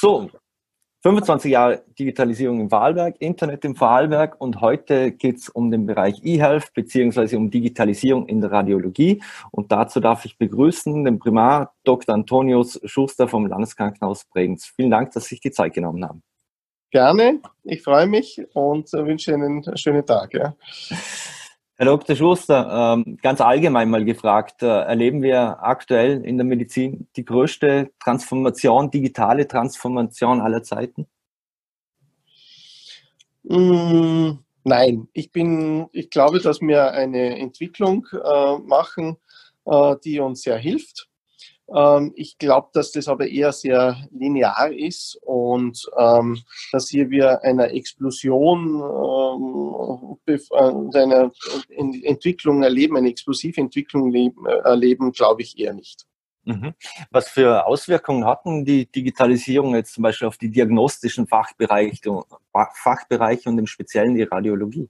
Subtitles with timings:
[0.00, 0.30] So,
[1.02, 6.22] 25 Jahre Digitalisierung im Wahlwerk, Internet im Wahlwerk und heute geht es um den Bereich
[6.22, 9.20] eHealth beziehungsweise um Digitalisierung in der Radiologie.
[9.50, 12.14] Und dazu darf ich begrüßen den Primar Dr.
[12.14, 14.66] Antonius Schuster vom Landeskrankenhaus Bregenz.
[14.76, 16.22] Vielen Dank, dass Sie sich die Zeit genommen haben.
[16.92, 20.32] Gerne, ich freue mich und wünsche Ihnen einen schönen Tag.
[20.32, 20.54] Ja.
[21.80, 22.16] Herr Dr.
[22.16, 27.92] Schuster, ähm, ganz allgemein mal gefragt, äh, erleben wir aktuell in der Medizin die größte
[28.02, 31.06] Transformation, digitale Transformation aller Zeiten?
[33.44, 39.16] Mm, nein, ich bin, ich glaube, dass wir eine Entwicklung äh, machen,
[39.64, 41.07] äh, die uns sehr hilft.
[41.74, 46.40] Ähm, ich glaube, dass das aber eher sehr linear ist und ähm,
[46.72, 48.80] dass hier wir einer Explosion,
[50.26, 51.30] ähm, einer
[51.68, 54.12] Entwicklung erleben, eine explosive Entwicklung
[54.64, 56.06] erleben, glaube ich eher nicht.
[56.44, 56.72] Mhm.
[57.10, 63.58] Was für Auswirkungen hatten die Digitalisierung jetzt zum Beispiel auf die diagnostischen Fachbereiche, Fachbereiche und
[63.58, 64.88] im Speziellen die Radiologie?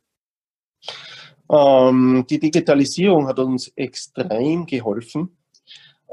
[1.51, 5.38] die Digitalisierung hat uns extrem geholfen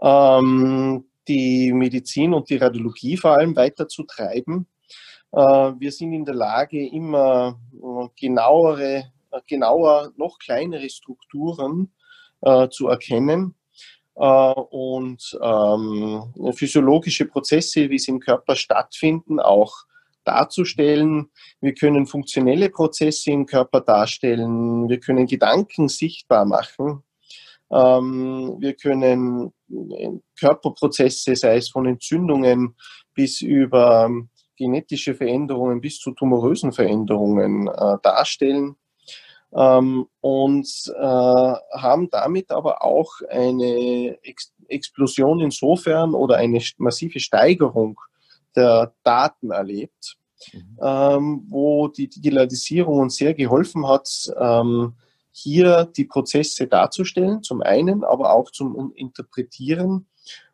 [0.01, 4.67] ähm, die Medizin und die Radiologie vor allem weiter zu treiben.
[5.31, 11.91] Äh, wir sind in der Lage, immer äh, genauere, äh, genauer, noch kleinere Strukturen
[12.41, 13.55] äh, zu erkennen
[14.15, 19.85] äh, und ähm, physiologische Prozesse, wie sie im Körper stattfinden, auch
[20.23, 21.30] darzustellen.
[21.61, 24.89] Wir können funktionelle Prozesse im Körper darstellen.
[24.89, 27.03] Wir können Gedanken sichtbar machen.
[27.71, 29.52] Ähm, wir können
[30.39, 32.75] Körperprozesse, sei es von Entzündungen
[33.13, 38.75] bis über ähm, genetische Veränderungen bis zu tumorösen Veränderungen äh, darstellen
[39.53, 47.99] ähm, und äh, haben damit aber auch eine Ex Explosion insofern oder eine massive Steigerung
[48.55, 50.17] der Daten erlebt,
[50.52, 50.80] mhm.
[50.82, 54.09] ähm, wo die Digitalisierung uns sehr geholfen hat,
[54.39, 54.95] ähm,
[55.37, 60.07] hier die Prozesse darzustellen, zum einen, aber auch zum Interpretieren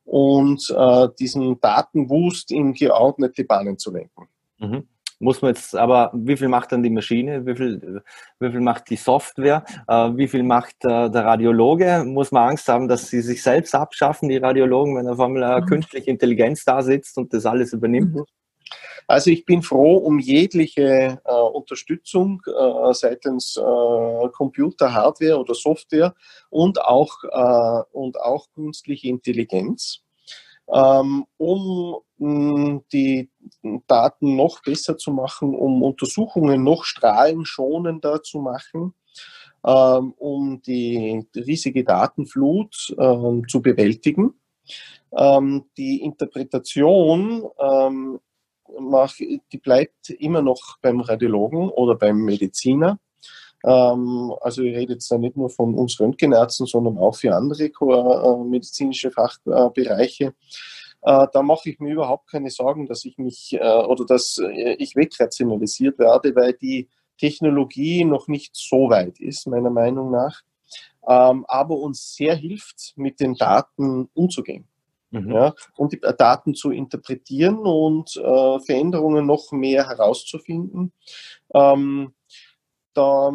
[0.06, 4.28] und äh, diesen Datenwust in geordnete Bahnen zu lenken.
[4.58, 4.88] Mhm.
[5.20, 8.02] Muss man jetzt aber, wie viel macht dann die Maschine, wie viel,
[8.40, 12.04] wie viel macht die Software, äh, wie viel macht äh, der Radiologe?
[12.04, 15.62] Muss man Angst haben, dass sie sich selbst abschaffen, die Radiologen, wenn auf einmal eine
[15.62, 15.68] mhm.
[15.68, 18.16] künstliche Intelligenz da sitzt und das alles übernimmt?
[18.16, 18.26] Mhm.
[19.08, 26.16] Also ich bin froh um jegliche äh, Unterstützung äh, seitens äh, Computer, Hardware oder Software
[26.50, 30.02] und auch, äh, und auch künstliche Intelligenz,
[30.74, 33.30] ähm, um mh, die
[33.88, 38.94] Daten noch besser zu machen, um Untersuchungen noch strahlenschonender zu machen.
[39.64, 44.34] Ähm, um die riesige Datenflut ähm, zu bewältigen.
[45.16, 48.20] Ähm, die Interpretation ähm,
[48.80, 53.00] mach, die bleibt immer noch beim Radiologen oder beim Mediziner.
[53.64, 57.66] Ähm, also ich rede jetzt da nicht nur von uns Röntgenärzten, sondern auch für andere
[57.66, 60.34] äh, medizinische Fachbereiche.
[61.04, 64.40] Äh, da mache ich mir überhaupt keine Sorgen, dass ich mich äh, oder dass
[64.78, 70.42] ich wegrationalisiert werde, weil die Technologie noch nicht so weit ist, meiner Meinung nach,
[71.08, 74.68] ähm, aber uns sehr hilft, mit den Daten umzugehen
[75.12, 75.32] mhm.
[75.32, 80.94] ja, und die Daten zu interpretieren und äh, Veränderungen noch mehr herauszufinden.
[81.54, 82.14] Ähm,
[82.94, 83.32] da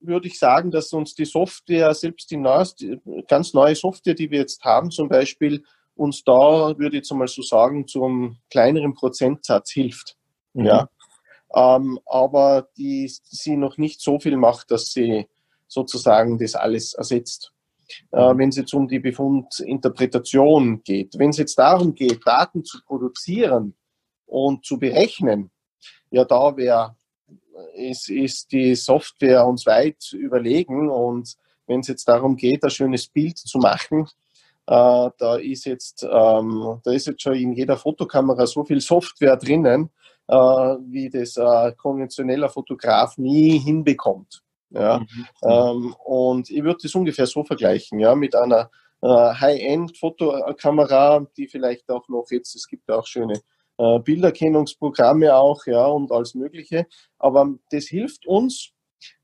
[0.00, 4.40] würde ich sagen, dass uns die Software, selbst die neueste, ganz neue Software, die wir
[4.40, 5.64] jetzt haben, zum Beispiel,
[5.94, 6.32] uns da,
[6.78, 10.16] würde ich jetzt mal so sagen, zum kleineren Prozentsatz hilft.
[10.52, 10.66] Mhm.
[10.66, 10.88] Ja.
[11.54, 15.26] Ähm, aber die sie noch nicht so viel macht, dass sie
[15.66, 17.52] sozusagen das alles ersetzt
[18.10, 21.18] wenn es jetzt um die Befundinterpretation geht.
[21.18, 23.74] Wenn es jetzt darum geht, Daten zu produzieren
[24.26, 25.50] und zu berechnen,
[26.10, 26.96] ja, da wäre
[27.74, 30.90] ist, ist die Software uns weit überlegen.
[30.90, 34.08] Und wenn es jetzt darum geht, ein schönes Bild zu machen,
[34.66, 39.36] äh, da ist jetzt ähm, da ist jetzt schon in jeder Fotokamera so viel Software
[39.36, 39.90] drinnen,
[40.26, 44.42] äh, wie das ein konventioneller Fotograf nie hinbekommt.
[44.70, 45.00] Ja?
[45.00, 45.26] Mhm.
[45.42, 48.70] Ähm, und ich würde das ungefähr so vergleichen, ja, mit einer
[49.02, 53.40] äh, High-End-Fotokamera, die vielleicht auch noch jetzt, es gibt auch schöne
[53.78, 56.86] äh, Bilderkennungsprogramme auch, ja, und alles Mögliche.
[57.18, 58.72] Aber das hilft uns.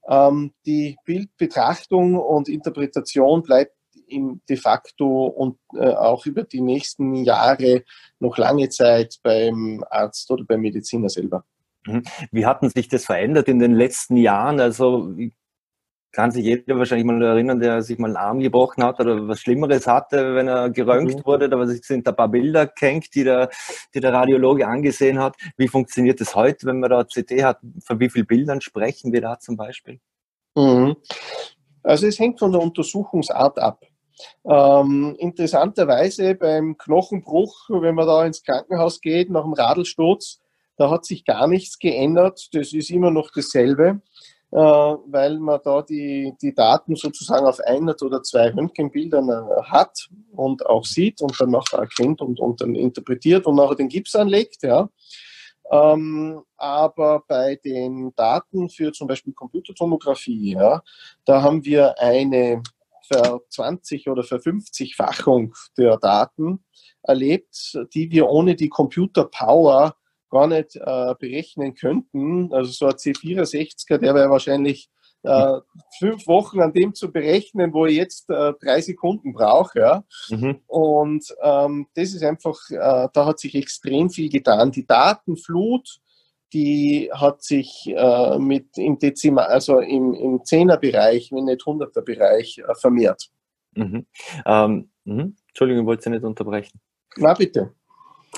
[0.08, 3.72] Ähm, die Bildbetrachtung und Interpretation bleibt
[4.06, 7.84] im de facto und äh, auch über die nächsten Jahre
[8.20, 11.44] noch lange Zeit beim Arzt oder beim Mediziner selber.
[11.86, 12.02] Mhm.
[12.30, 14.60] Wie hatten sich das verändert in den letzten Jahren?
[14.60, 15.14] Also
[16.14, 19.40] kann sich jeder wahrscheinlich mal erinnern, der sich mal einen Arm gebrochen hat oder was
[19.40, 21.26] Schlimmeres hatte, wenn er geröntgt mhm.
[21.26, 21.48] wurde.
[21.48, 23.50] Da sind ein paar Bilder gehängt, die der,
[23.92, 25.36] die der Radiologe angesehen hat.
[25.56, 27.58] Wie funktioniert das heute, wenn man da CT hat?
[27.84, 29.98] Von wie vielen Bildern sprechen wir da zum Beispiel?
[30.54, 30.96] Mhm.
[31.82, 33.84] Also es hängt von der Untersuchungsart ab.
[34.44, 40.40] Ähm, interessanterweise beim Knochenbruch, wenn man da ins Krankenhaus geht nach dem Radelsturz,
[40.76, 42.48] da hat sich gar nichts geändert.
[42.52, 44.00] Das ist immer noch dasselbe,
[44.50, 50.08] äh, weil man da die, die Daten sozusagen auf ein oder zwei Röntgenbildern äh, hat
[50.32, 54.14] und auch sieht und dann nachher erkennt und, und dann interpretiert und nachher den Gips
[54.14, 54.62] anlegt.
[54.62, 54.88] Ja.
[55.70, 60.82] Ähm, aber bei den Daten für zum Beispiel Computertomographie, ja,
[61.24, 62.62] da haben wir eine
[63.06, 66.64] Ver 20 oder Ver 50-Fachung der Daten
[67.02, 69.94] erlebt, die wir ohne die Computer-Power
[70.30, 72.52] gar nicht äh, berechnen könnten.
[72.52, 74.90] Also so ein C64er, der wäre wahrscheinlich
[75.24, 75.60] äh,
[75.98, 79.78] fünf Wochen an dem zu berechnen, wo ich jetzt äh, drei Sekunden brauche.
[79.78, 80.04] Ja?
[80.28, 80.60] Mhm.
[80.66, 84.70] Und ähm, das ist einfach, äh, da hat sich extrem viel getan.
[84.70, 86.00] Die Datenflut,
[86.52, 92.74] die hat sich äh, mit im Dezimal, also im, im Zehnerbereich, wenn nicht Hunderterbereich äh,
[92.74, 93.28] vermehrt.
[93.74, 94.06] Mhm.
[94.46, 95.32] Ähm, mh.
[95.48, 96.80] Entschuldigung, ich wollte Sie nicht unterbrechen.
[97.16, 97.72] Na bitte.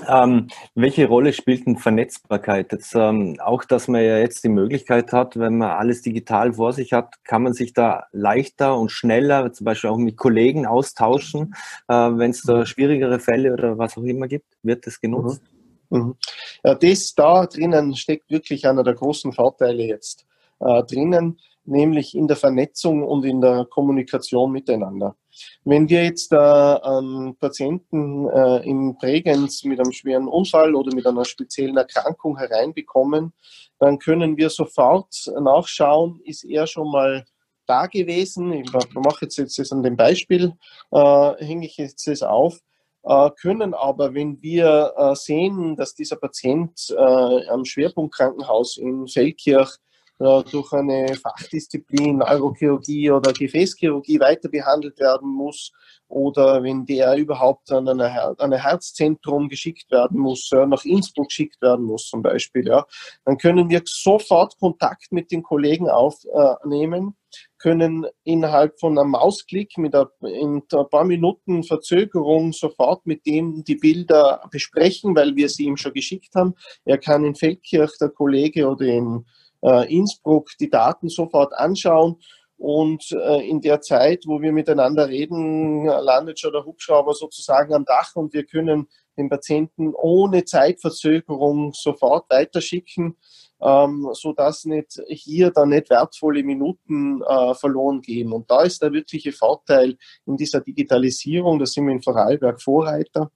[0.06, 2.72] Ähm, welche Rolle spielt denn Vernetzbarkeit?
[2.72, 6.72] Jetzt, ähm, auch, dass man ja jetzt die Möglichkeit hat, wenn man alles digital vor
[6.72, 11.54] sich hat, kann man sich da leichter und schneller, zum Beispiel auch mit Kollegen austauschen,
[11.88, 14.46] äh, wenn es da schwierigere Fälle oder was auch immer gibt.
[14.62, 15.42] Wird das genutzt?
[15.42, 15.56] Mhm.
[15.98, 16.16] Mhm.
[16.64, 20.26] Ja, das da drinnen steckt wirklich einer der großen Vorteile jetzt
[20.60, 25.16] äh, drinnen, nämlich in der Vernetzung und in der Kommunikation miteinander.
[25.64, 31.06] Wenn wir jetzt äh, einen Patienten äh, im Prägens mit einem schweren Unfall oder mit
[31.06, 33.32] einer speziellen Erkrankung hereinbekommen,
[33.78, 37.24] dann können wir sofort nachschauen, ist er schon mal
[37.66, 38.52] da gewesen.
[38.52, 40.54] Ich mache jetzt, jetzt an dem Beispiel,
[40.92, 42.60] äh, hänge ich jetzt das auf
[43.06, 49.76] äh, können aber, wenn wir äh, sehen, dass dieser Patient äh, am Schwerpunktkrankenhaus in Feldkirch
[50.18, 55.72] durch eine Fachdisziplin Neurochirurgie oder Gefäßchirurgie weiter behandelt werden muss
[56.08, 61.84] oder wenn der überhaupt an ein eine Herzzentrum geschickt werden muss, nach Innsbruck geschickt werden
[61.84, 62.86] muss zum Beispiel, ja,
[63.24, 67.16] dann können wir sofort Kontakt mit den Kollegen aufnehmen,
[67.58, 73.64] können innerhalb von einem Mausklick mit ein, in ein paar Minuten Verzögerung sofort mit dem
[73.64, 76.54] die Bilder besprechen, weil wir sie ihm schon geschickt haben.
[76.84, 79.26] Er kann in Feldkirch, der Kollege, oder in
[79.66, 82.16] äh, Innsbruck die Daten sofort anschauen
[82.58, 87.84] und äh, in der Zeit, wo wir miteinander reden, landet schon der Hubschrauber sozusagen am
[87.84, 88.86] Dach und wir können
[89.18, 93.16] den Patienten ohne Zeitverzögerung sofort weiterschicken,
[93.60, 98.32] ähm, sodass nicht hier dann nicht wertvolle Minuten äh, verloren gehen.
[98.32, 99.96] Und da ist der wirkliche Vorteil
[100.26, 103.30] in dieser Digitalisierung, da sind wir in Vorarlberg Vorreiter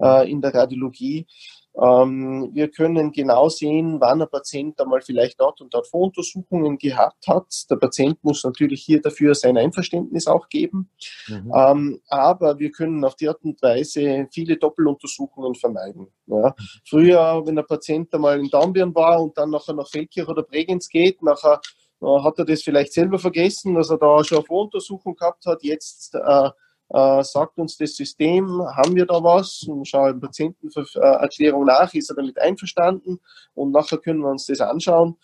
[0.00, 1.26] äh, in der Radiologie,
[1.72, 7.46] wir können genau sehen, wann ein Patient einmal vielleicht dort und dort Voruntersuchungen gehabt hat.
[7.70, 10.90] Der Patient muss natürlich hier dafür sein Einverständnis auch geben.
[11.28, 11.52] Mhm.
[11.54, 16.08] Ähm, aber wir können auf die Art und Weise viele Doppeluntersuchungen vermeiden.
[16.26, 16.54] Ja.
[16.84, 20.88] Früher, wenn der Patient einmal in Dornbirn war und dann nachher nach Feldkirch oder Bregenz
[20.88, 21.60] geht, nachher
[22.02, 25.62] äh, hat er das vielleicht selber vergessen, dass er da schon eine Voruntersuchung gehabt hat.
[25.62, 26.50] Jetzt äh,
[26.92, 29.64] äh, sagt uns das System, haben wir da was?
[29.68, 33.20] Und schaue im Patientenerklärung nach, ist er damit einverstanden?
[33.54, 35.16] Und nachher können wir uns das anschauen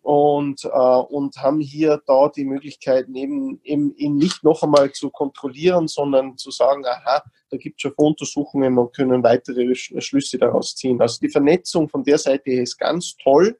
[0.00, 5.10] und, äh, und haben hier da die Möglichkeit, eben, eben ihn nicht noch einmal zu
[5.10, 10.74] kontrollieren, sondern zu sagen, aha, da gibt es schon Untersuchungen und können weitere Schlüsse daraus
[10.74, 11.00] ziehen.
[11.00, 13.58] Also die Vernetzung von der Seite ist ganz toll.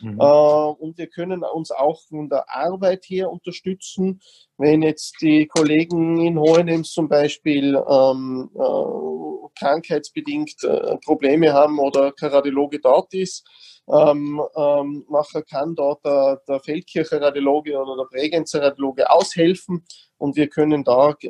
[0.00, 0.20] Mhm.
[0.20, 4.20] Äh, und wir können uns auch von der Arbeit her unterstützen.
[4.56, 12.12] Wenn jetzt die Kollegen in Hohenems zum Beispiel ähm, äh, krankheitsbedingt äh, Probleme haben oder
[12.12, 13.46] kein Radiologe dort ist,
[13.88, 19.84] ähm, ähm, nachher kann dort der, der Feldkircher Radiologe oder der Bregenzer Radiologe aushelfen
[20.18, 21.28] und wir können da äh,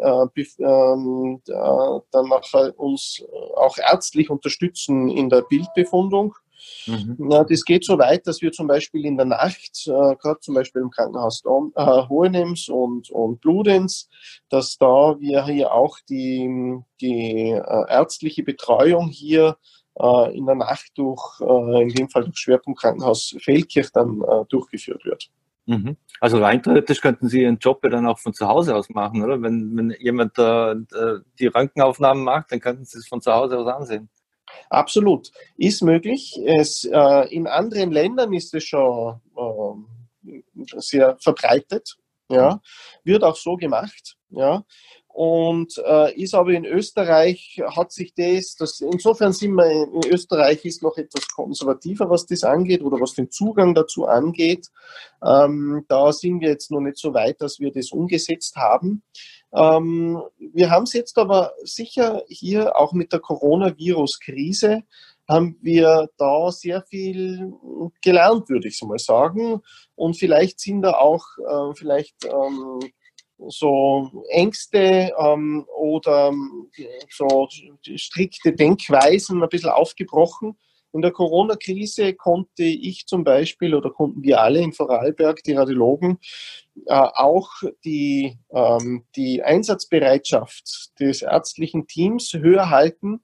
[0.58, 3.24] ähm, äh, dann nachher uns
[3.56, 6.34] auch ärztlich unterstützen in der Bildbefundung.
[6.86, 7.16] Mhm.
[7.18, 10.54] Na, das geht so weit, dass wir zum Beispiel in der Nacht, äh, gerade zum
[10.54, 14.08] Beispiel im Krankenhaus äh, Hohenems und, und Bludenz,
[14.48, 19.56] dass da wir hier auch die, die äh, ärztliche Betreuung hier
[19.98, 25.04] äh, in der Nacht durch, äh, in dem Fall durch Schwerpunktkrankenhaus Feldkirch dann äh, durchgeführt
[25.04, 25.30] wird.
[25.66, 25.96] Mhm.
[26.20, 29.22] Also rein theoretisch könnten Sie Ihren Job ja dann auch von zu Hause aus machen,
[29.22, 29.40] oder?
[29.40, 30.74] Wenn, wenn jemand äh,
[31.38, 34.08] die Röntgenaufnahmen macht, dann könnten Sie es von zu Hause aus ansehen.
[34.68, 35.30] Absolut.
[35.56, 36.40] Ist möglich.
[36.44, 39.20] Es, äh, in anderen Ländern ist es schon
[40.24, 40.40] äh,
[40.78, 41.96] sehr verbreitet.
[42.28, 42.60] Ja,
[43.02, 44.16] wird auch so gemacht.
[44.28, 44.64] Ja,
[45.12, 50.64] und äh, ist aber in Österreich hat sich das, das, insofern sind wir in Österreich
[50.64, 54.68] ist noch etwas konservativer, was das angeht oder was den Zugang dazu angeht.
[55.22, 59.02] Ähm, da sind wir jetzt noch nicht so weit, dass wir das umgesetzt haben.
[59.52, 64.84] Ähm, wir haben es jetzt aber sicher hier auch mit der Coronavirus-Krise
[65.28, 67.52] haben wir da sehr viel
[68.02, 69.60] gelernt, würde ich so mal sagen.
[69.94, 72.80] Und vielleicht sind da auch äh, vielleicht ähm,
[73.48, 76.32] so Ängste ähm, oder
[77.08, 77.48] so
[77.96, 80.58] strikte Denkweisen ein bisschen aufgebrochen.
[80.92, 86.18] In der Corona-Krise konnte ich zum Beispiel oder konnten wir alle in Vorarlberg, die Radiologen,
[86.86, 87.50] äh, auch
[87.84, 93.20] die, ähm, die Einsatzbereitschaft des ärztlichen Teams höher halten,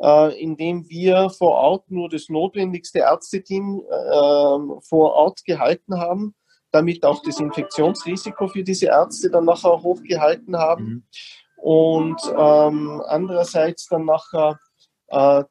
[0.00, 6.34] äh, indem wir vor Ort nur das notwendigste Ärzteteam äh, vor Ort gehalten haben
[6.72, 10.84] damit auch das Infektionsrisiko für diese Ärzte dann nachher hochgehalten haben.
[10.84, 11.02] Mhm.
[11.56, 14.58] Und ähm, andererseits dann nachher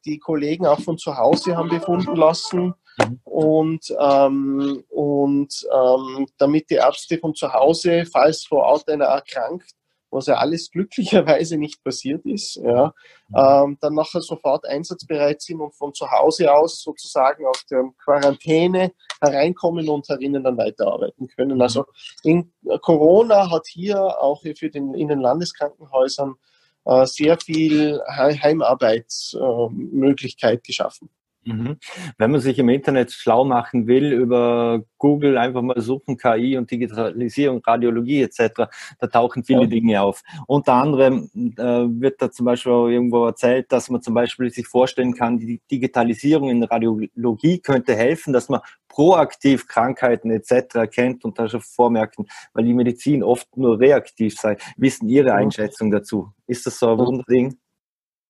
[0.06, 2.74] die Kollegen auch von zu Hause haben befunden lassen.
[2.98, 3.20] Mhm.
[3.24, 9.72] Und, ähm, und ähm, damit die Ärzte von zu Hause, falls vor Ort einer erkrankt,
[10.12, 12.94] was ja alles glücklicherweise nicht passiert ist, ja,
[13.34, 18.92] ähm, dann nachher sofort einsatzbereit sind und von zu Hause aus sozusagen aus der Quarantäne
[19.22, 21.62] hereinkommen und herinnen dann weiterarbeiten können.
[21.62, 21.86] Also
[22.24, 22.52] in
[22.82, 26.51] Corona hat hier auch für den, in den Landeskrankenhäusern äh,
[26.84, 31.10] sehr viel Heimarbeitsmöglichkeit äh, geschaffen.
[31.44, 31.78] Mhm.
[32.18, 36.70] Wenn man sich im Internet schlau machen will über Google, einfach mal suchen KI und
[36.70, 38.70] Digitalisierung, Radiologie etc.,
[39.00, 39.68] da tauchen viele ja.
[39.68, 40.22] Dinge auf.
[40.46, 45.16] Unter anderem äh, wird da zum Beispiel irgendwo erzählt, dass man zum Beispiel sich vorstellen
[45.16, 50.76] kann, die Digitalisierung in Radiologie könnte helfen, dass man proaktiv Krankheiten etc.
[50.76, 54.58] erkennt und da schon vormerken, weil die Medizin oft nur reaktiv sei.
[54.78, 56.32] Wissen Ihre Einschätzung dazu?
[56.46, 57.58] Ist das so ein Wunderding?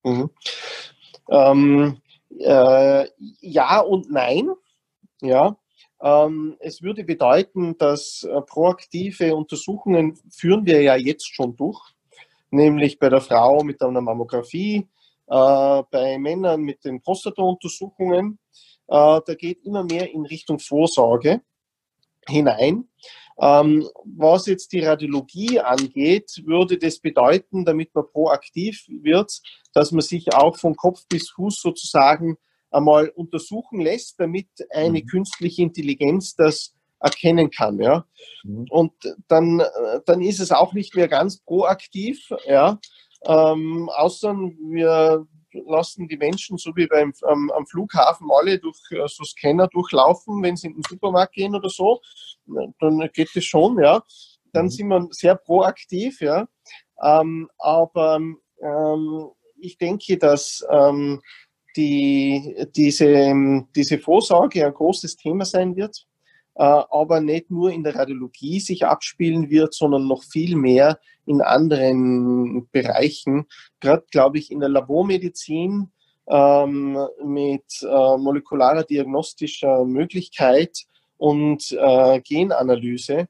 [0.04, 0.30] Mhm.
[1.30, 2.01] Ähm,
[2.44, 3.08] äh,
[3.40, 4.50] ja und nein.
[5.22, 5.56] Ja,
[6.02, 11.80] ähm, es würde bedeuten, dass äh, proaktive Untersuchungen führen wir ja jetzt schon durch,
[12.50, 14.88] nämlich bei der Frau mit einer Mammographie,
[15.28, 18.40] äh, bei Männern mit den Prostata-Untersuchungen.
[18.88, 21.42] Äh, da geht immer mehr in Richtung Vorsorge
[22.28, 22.88] hinein.
[23.42, 29.42] Ähm, was jetzt die Radiologie angeht, würde das bedeuten, damit man proaktiv wird,
[29.74, 32.38] dass man sich auch von Kopf bis Fuß sozusagen
[32.70, 35.08] einmal untersuchen lässt, damit eine mhm.
[35.08, 37.80] künstliche Intelligenz das erkennen kann.
[37.80, 38.06] Ja?
[38.44, 38.68] Mhm.
[38.70, 38.94] Und
[39.28, 39.64] dann,
[40.06, 42.80] dann ist es auch nicht mehr ganz proaktiv, ja?
[43.24, 49.08] Ähm, außer wir lassen die Menschen, so wie beim, am, am Flughafen, alle durch äh,
[49.08, 52.02] so Scanner durchlaufen, wenn sie in den Supermarkt gehen oder so,
[52.80, 54.04] dann geht es schon, ja.
[54.54, 54.70] Dann mhm.
[54.70, 56.48] sind wir sehr proaktiv, ja.
[57.02, 58.20] Ähm, aber
[58.62, 59.30] ähm,
[59.60, 61.22] ich denke, dass ähm,
[61.76, 63.34] die, diese,
[63.76, 66.06] diese Vorsorge ein großes Thema sein wird,
[66.56, 72.68] aber nicht nur in der Radiologie sich abspielen wird, sondern noch viel mehr in anderen
[72.72, 73.48] Bereichen.
[73.80, 75.92] Gerade, glaube ich, in der Labormedizin
[76.28, 80.78] ähm, mit äh, molekularer diagnostischer Möglichkeit
[81.18, 83.28] und äh, Genanalyse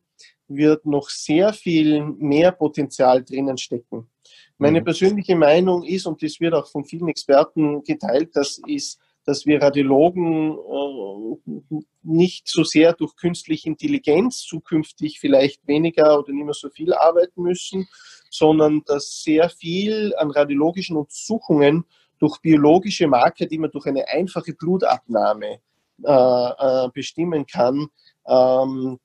[0.48, 4.10] wird noch sehr viel mehr Potenzial drinnen stecken.
[4.58, 4.86] Meine mhm.
[4.86, 9.62] persönliche Meinung ist, und das wird auch von vielen Experten geteilt, das ist, dass wir
[9.62, 16.70] Radiologen äh, nicht so sehr durch künstliche Intelligenz zukünftig vielleicht weniger oder nicht mehr so
[16.70, 17.88] viel arbeiten müssen,
[18.30, 21.86] sondern dass sehr viel an radiologischen Untersuchungen
[22.20, 25.60] durch biologische Marker, die man durch eine einfache Blutabnahme
[26.04, 26.50] äh,
[26.86, 27.88] äh, bestimmen kann,
[28.28, 29.00] ähm,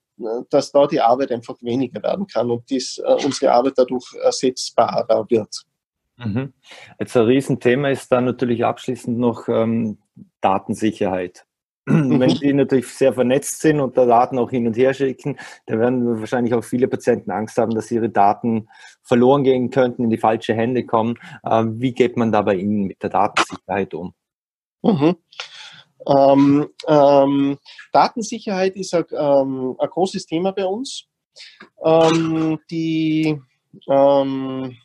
[0.48, 5.66] dass da die Arbeit einfach weniger werden kann und dies, unsere Arbeit dadurch ersetzbarer wird.
[6.16, 6.54] Mhm.
[6.98, 9.98] Jetzt ein Riesenthema ist dann natürlich abschließend noch ähm,
[10.46, 11.44] Datensicherheit.
[11.86, 15.78] Wenn die natürlich sehr vernetzt sind und da Daten auch hin und her schicken, dann
[15.78, 18.68] werden wahrscheinlich auch viele Patienten Angst haben, dass ihre Daten
[19.02, 21.16] verloren gehen könnten, in die falsche Hände kommen.
[21.48, 24.14] Ähm, wie geht man da bei Ihnen mit der Datensicherheit um?
[24.82, 25.16] Mhm.
[26.08, 27.58] Ähm, ähm,
[27.92, 31.06] Datensicherheit ist ein, ähm, ein, großes Thema bei uns.
[31.84, 33.40] Ähm, die,
[33.88, 34.76] ähm,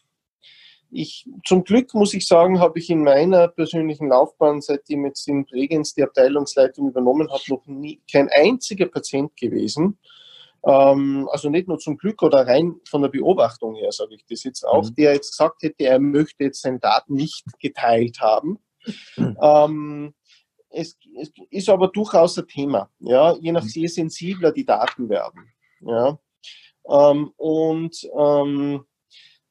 [0.91, 5.45] ich, zum Glück muss ich sagen, habe ich in meiner persönlichen Laufbahn, seitdem jetzt in
[5.45, 9.97] Bregenz die Abteilungsleitung übernommen habe, noch nie kein einziger Patient gewesen.
[10.63, 14.43] Ähm, also nicht nur zum Glück oder rein von der Beobachtung her, sage ich das
[14.43, 14.95] jetzt auch, mhm.
[14.95, 18.59] der jetzt gesagt hätte, er möchte jetzt seine Daten nicht geteilt haben.
[19.15, 19.37] Mhm.
[19.41, 20.13] Ähm,
[20.69, 23.69] es, es, ist aber durchaus ein Thema, ja, je nach mhm.
[23.73, 25.51] je sensibler die Daten werden.
[25.81, 26.19] Ja.
[26.89, 28.85] Ähm, und ähm,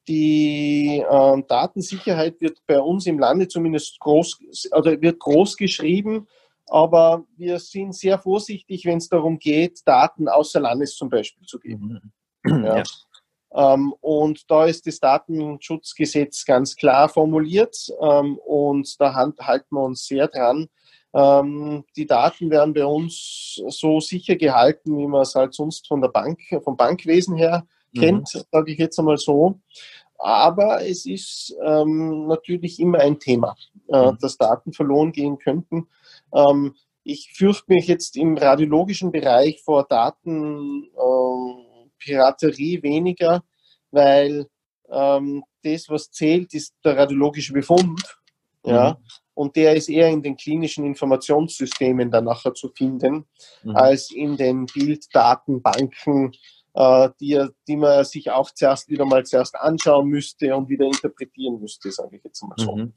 [0.07, 4.39] die äh, Datensicherheit wird bei uns im Lande zumindest groß,
[4.75, 6.27] oder wird groß geschrieben,
[6.67, 11.59] aber wir sind sehr vorsichtig, wenn es darum geht, Daten außer Landes zum Beispiel zu
[11.59, 12.13] geben.
[12.43, 12.63] Mhm.
[12.63, 12.77] Ja.
[12.77, 12.83] Ja.
[13.53, 20.05] Ähm, und da ist das Datenschutzgesetz ganz klar formuliert ähm, und da halten wir uns
[20.05, 20.69] sehr dran.
[21.13, 26.01] Ähm, die Daten werden bei uns so sicher gehalten, wie man es halt sonst von
[26.01, 27.67] der Bank, vom Bankwesen her
[27.97, 28.41] kennt, mhm.
[28.51, 29.59] sage ich jetzt einmal so.
[30.17, 33.55] Aber es ist ähm, natürlich immer ein Thema,
[33.87, 34.17] äh, mhm.
[34.21, 35.87] dass Daten verloren gehen könnten.
[36.33, 43.43] Ähm, ich fürchte mich jetzt im radiologischen Bereich vor Datenpiraterie äh, weniger,
[43.89, 44.45] weil
[44.89, 48.19] ähm, das, was zählt, ist der radiologische Befund.
[48.63, 48.71] Mhm.
[48.71, 48.99] Ja,
[49.33, 53.25] und der ist eher in den klinischen Informationssystemen dann nachher zu finden,
[53.63, 53.75] mhm.
[53.75, 56.33] als in den Bilddatenbanken,
[56.73, 61.91] die, die man sich auch zuerst wieder mal zuerst anschauen müsste und wieder interpretieren müsste,
[61.91, 62.75] sage ich jetzt mal so.
[62.75, 62.93] Mhm.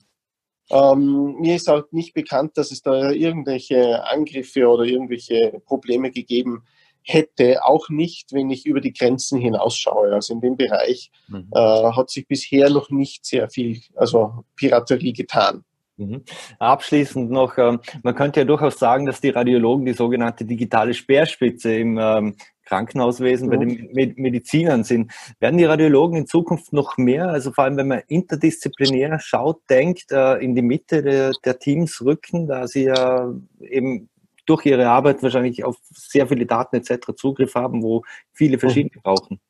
[0.70, 6.64] Ähm, mir ist halt nicht bekannt, dass es da irgendwelche Angriffe oder irgendwelche Probleme gegeben
[7.02, 10.12] hätte, auch nicht, wenn ich über die Grenzen hinausschaue.
[10.12, 11.50] Also in dem Bereich mhm.
[11.52, 15.64] äh, hat sich bisher noch nicht sehr viel, also Piraterie getan.
[15.96, 16.24] Mhm.
[16.58, 21.76] Abschließend noch, ähm, man könnte ja durchaus sagen, dass die Radiologen die sogenannte digitale Speerspitze
[21.76, 25.12] im ähm, Krankenhauswesen bei den Medizinern sind.
[25.38, 30.10] Werden die Radiologen in Zukunft noch mehr, also vor allem wenn man interdisziplinär schaut, denkt,
[30.10, 34.08] äh, in die Mitte der, der Teams rücken, da sie ja eben
[34.46, 37.14] durch ihre Arbeit wahrscheinlich auf sehr viele Daten etc.
[37.16, 39.40] Zugriff haben, wo viele verschiedene brauchen?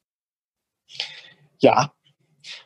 [1.59, 1.93] Ja,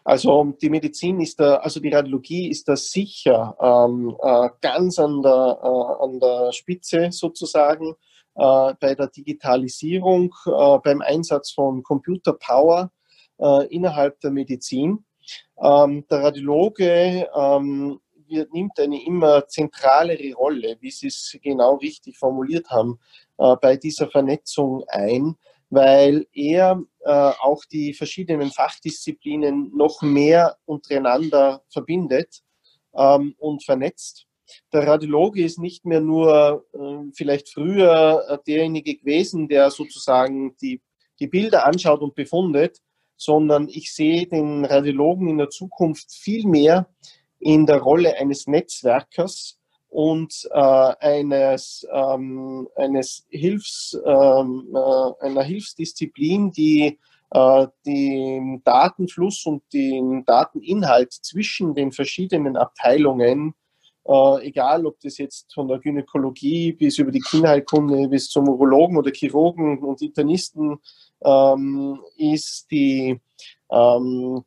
[0.08, 5.20] also die Medizin ist da, also die Radiologie ist da sicher ähm, äh, ganz an
[5.20, 7.90] der, äh, an der Spitze sozusagen
[8.34, 12.90] äh, bei der Digitalisierung, äh, beim Einsatz von Computer Power
[13.38, 15.04] äh, innerhalb der Medizin.
[15.62, 22.16] Ähm, der Radiologe ähm, wird, nimmt eine immer zentralere Rolle, wie Sie es genau richtig
[22.16, 22.98] formuliert haben,
[23.36, 25.36] äh, bei dieser Vernetzung ein
[25.70, 32.42] weil er äh, auch die verschiedenen Fachdisziplinen noch mehr untereinander verbindet
[32.94, 34.26] ähm, und vernetzt.
[34.72, 40.80] Der Radiologe ist nicht mehr nur äh, vielleicht früher äh, derjenige gewesen, der sozusagen die,
[41.20, 42.78] die Bilder anschaut und befundet,
[43.16, 46.88] sondern ich sehe den Radiologen in der Zukunft viel mehr
[47.40, 49.57] in der Rolle eines Netzwerkers,
[49.88, 50.58] und äh,
[51.00, 56.98] eines, ähm, eines Hilfs, ähm, äh, einer Hilfsdisziplin, die
[57.30, 63.54] äh, den Datenfluss und den Dateninhalt zwischen den verschiedenen Abteilungen,
[64.06, 68.96] äh, egal ob das jetzt von der Gynäkologie bis über die Kinderheilkunde bis zum Urologen
[68.96, 70.78] oder Chirurgen und Internisten
[71.22, 73.20] ähm, ist, die
[73.70, 74.42] ähm,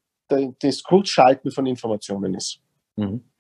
[0.60, 2.60] das Kurzschalten von Informationen ist.
[2.96, 3.31] Mhm.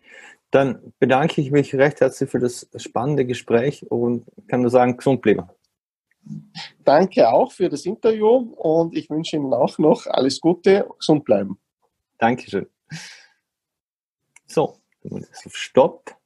[0.51, 5.21] Dann bedanke ich mich recht herzlich für das spannende Gespräch und kann nur sagen, gesund
[5.21, 5.49] bleiben.
[6.83, 11.57] Danke auch für das Interview und ich wünsche Ihnen auch noch alles Gute, gesund bleiben.
[12.17, 12.67] Dankeschön.
[14.45, 14.77] So,
[15.09, 16.20] auf Stopp.